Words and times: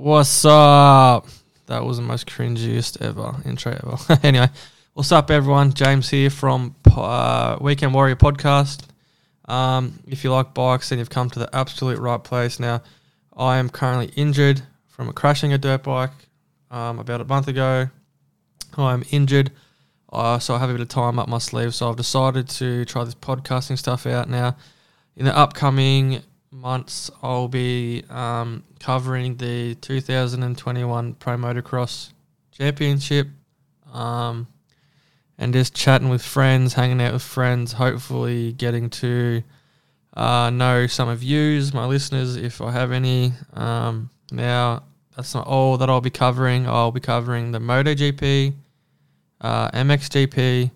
What's 0.00 0.46
up? 0.46 1.26
That 1.66 1.84
was 1.84 1.98
the 1.98 2.02
most 2.02 2.26
cringiest 2.26 3.02
ever 3.02 3.36
intro 3.44 3.72
ever. 3.72 4.18
anyway, 4.26 4.48
what's 4.94 5.12
up, 5.12 5.30
everyone? 5.30 5.74
James 5.74 6.08
here 6.08 6.30
from 6.30 6.74
uh, 6.96 7.58
Weekend 7.60 7.92
Warrior 7.92 8.16
Podcast. 8.16 8.84
Um, 9.44 9.98
if 10.06 10.24
you 10.24 10.32
like 10.32 10.54
bikes, 10.54 10.88
then 10.88 11.00
you've 11.00 11.10
come 11.10 11.28
to 11.28 11.38
the 11.38 11.54
absolute 11.54 11.98
right 11.98 12.24
place. 12.24 12.58
Now, 12.58 12.82
I 13.36 13.58
am 13.58 13.68
currently 13.68 14.06
injured 14.16 14.62
from 14.88 15.12
crashing 15.12 15.52
a 15.52 15.58
dirt 15.58 15.82
bike 15.82 16.12
um, 16.70 16.98
about 16.98 17.20
a 17.20 17.26
month 17.26 17.48
ago. 17.48 17.90
I'm 18.78 19.04
injured, 19.10 19.52
uh, 20.10 20.38
so 20.38 20.54
I 20.54 20.60
have 20.60 20.70
a 20.70 20.72
bit 20.72 20.80
of 20.80 20.88
time 20.88 21.18
up 21.18 21.28
my 21.28 21.36
sleeve. 21.36 21.74
So 21.74 21.90
I've 21.90 21.96
decided 21.96 22.48
to 22.48 22.86
try 22.86 23.04
this 23.04 23.14
podcasting 23.14 23.76
stuff 23.76 24.06
out 24.06 24.30
now. 24.30 24.56
In 25.14 25.26
the 25.26 25.36
upcoming 25.36 26.22
months, 26.50 27.10
I'll 27.22 27.48
be 27.48 28.04
um, 28.10 28.64
covering 28.80 29.36
the 29.36 29.76
2021 29.76 31.14
Pro 31.14 31.36
Motocross 31.36 32.12
Championship 32.50 33.28
um, 33.92 34.46
and 35.38 35.52
just 35.52 35.74
chatting 35.74 36.08
with 36.08 36.22
friends, 36.22 36.74
hanging 36.74 37.00
out 37.00 37.12
with 37.12 37.22
friends, 37.22 37.72
hopefully 37.72 38.52
getting 38.52 38.90
to 38.90 39.42
uh, 40.14 40.50
know 40.50 40.86
some 40.86 41.08
of 41.08 41.22
yous, 41.22 41.72
my 41.72 41.86
listeners, 41.86 42.36
if 42.36 42.60
I 42.60 42.72
have 42.72 42.92
any. 42.92 43.32
Um, 43.54 44.10
now, 44.32 44.82
that's 45.16 45.34
not 45.34 45.46
all 45.46 45.76
that 45.78 45.88
I'll 45.88 46.00
be 46.00 46.10
covering. 46.10 46.66
I'll 46.66 46.92
be 46.92 47.00
covering 47.00 47.52
the 47.52 47.58
MotoGP, 47.58 48.54
uh, 49.40 49.70
MXGP. 49.70 50.70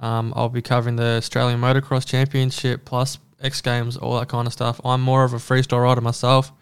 Um, 0.00 0.32
I'll 0.34 0.48
be 0.48 0.62
covering 0.62 0.96
the 0.96 1.18
Australian 1.18 1.60
Motocross 1.60 2.04
Championship 2.04 2.84
plus 2.84 3.18
X 3.42 3.60
Games, 3.60 3.96
all 3.96 4.18
that 4.18 4.28
kind 4.28 4.46
of 4.46 4.52
stuff. 4.52 4.80
I'm 4.84 5.00
more 5.00 5.24
of 5.24 5.32
a 5.32 5.36
freestyle 5.36 5.82
rider 5.82 6.00
myself, 6.00 6.52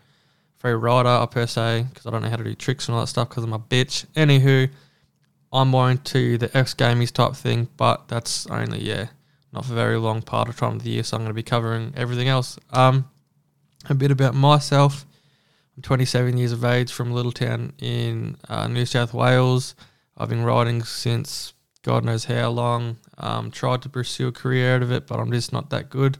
free 0.56 0.72
rider 0.72 1.26
per 1.26 1.46
se, 1.46 1.86
because 1.88 2.06
I 2.06 2.10
don't 2.10 2.22
know 2.22 2.30
how 2.30 2.36
to 2.36 2.44
do 2.44 2.54
tricks 2.54 2.88
and 2.88 2.94
all 2.94 3.00
that 3.02 3.08
stuff 3.08 3.28
because 3.28 3.44
I'm 3.44 3.52
a 3.52 3.58
bitch. 3.58 4.06
Anywho, 4.14 4.70
I'm 5.52 5.68
more 5.68 5.90
into 5.90 6.38
the 6.38 6.56
X 6.56 6.74
Games 6.74 7.10
type 7.10 7.34
thing, 7.34 7.68
but 7.76 8.08
that's 8.08 8.46
only 8.46 8.82
yeah, 8.82 9.08
not 9.52 9.64
for 9.64 9.74
very 9.74 9.98
long 9.98 10.22
part 10.22 10.48
of 10.48 10.56
time 10.56 10.76
of 10.76 10.84
the 10.84 10.90
year. 10.90 11.02
So 11.02 11.16
I'm 11.16 11.22
going 11.22 11.30
to 11.30 11.34
be 11.34 11.42
covering 11.42 11.92
everything 11.96 12.28
else. 12.28 12.58
Um, 12.70 13.10
a 13.88 13.94
bit 13.94 14.10
about 14.10 14.34
myself. 14.34 15.06
I'm 15.76 15.82
27 15.82 16.36
years 16.36 16.52
of 16.52 16.64
age 16.64 16.92
from 16.92 17.10
a 17.10 17.14
little 17.14 17.32
town 17.32 17.72
in 17.78 18.36
uh, 18.48 18.68
New 18.68 18.86
South 18.86 19.14
Wales. 19.14 19.74
I've 20.16 20.28
been 20.28 20.44
riding 20.44 20.82
since 20.82 21.54
God 21.82 22.04
knows 22.04 22.26
how 22.26 22.50
long. 22.50 22.98
Um, 23.16 23.50
tried 23.50 23.82
to 23.82 23.88
pursue 23.88 24.28
a 24.28 24.32
career 24.32 24.76
out 24.76 24.82
of 24.82 24.92
it, 24.92 25.06
but 25.06 25.18
I'm 25.18 25.32
just 25.32 25.52
not 25.52 25.70
that 25.70 25.88
good 25.88 26.18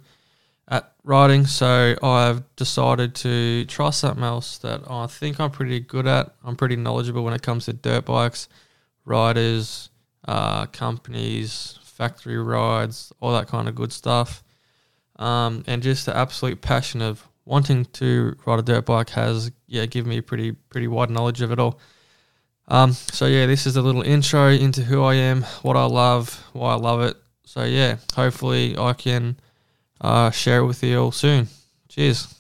at 0.71 0.93
riding. 1.05 1.45
So 1.47 1.97
I've 2.03 2.45
decided 2.57 3.15
to 3.17 3.65
try 3.67 3.91
something 3.91 4.25
else 4.25 4.59
that 4.59 4.83
I 4.89 5.07
think 5.07 5.41
I'm 5.41 5.51
pretty 5.51 5.81
good 5.81 6.07
at. 6.07 6.35
I'm 6.45 6.57
pretty 6.57 6.77
knowledgeable 6.77 7.25
when 7.25 7.35
it 7.35 7.43
comes 7.43 7.67
to 7.67 7.73
dirt 7.73 8.07
bikes, 8.07 8.49
riders, 9.05 9.91
uh, 10.27 10.67
companies, 10.67 11.79
factory 11.83 12.39
rides, 12.39 13.13
all 13.21 13.33
that 13.33 13.49
kind 13.49 13.69
of 13.69 13.75
good 13.75 13.93
stuff. 13.93 14.43
Um, 15.17 15.65
and 15.67 15.83
just 15.83 16.07
the 16.07 16.17
absolute 16.17 16.63
passion 16.63 17.03
of 17.03 17.27
wanting 17.45 17.85
to 17.87 18.37
ride 18.47 18.61
a 18.61 18.63
dirt 18.63 18.87
bike 18.87 19.11
has 19.11 19.51
yeah 19.67 19.85
given 19.85 20.09
me 20.09 20.19
a 20.19 20.23
pretty 20.23 20.53
pretty 20.53 20.87
wide 20.87 21.11
knowledge 21.11 21.43
of 21.43 21.53
it 21.53 21.59
all. 21.59 21.79
Um, 22.69 22.93
so 22.93 23.27
yeah, 23.27 23.47
this 23.47 23.67
is 23.67 23.77
a 23.77 23.83
little 23.83 24.03
intro 24.03 24.49
into 24.49 24.83
who 24.83 25.03
I 25.03 25.15
am, 25.15 25.43
what 25.63 25.77
I 25.77 25.85
love, 25.87 26.47
why 26.53 26.73
I 26.73 26.77
love 26.77 27.01
it. 27.03 27.17
So 27.45 27.65
yeah, 27.65 27.97
hopefully 28.15 28.79
I 28.79 28.93
can 28.93 29.41
uh, 30.01 30.31
share 30.31 30.61
it 30.61 30.67
with 30.67 30.83
you 30.83 30.99
all 30.99 31.13
soon. 31.13 31.49
Cheers. 31.89 32.40